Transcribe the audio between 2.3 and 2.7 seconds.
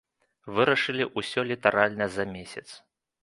месяц.